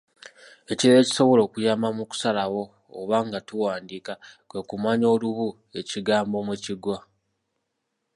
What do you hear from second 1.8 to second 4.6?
mu kusalawo oba nga tuwandiika kwe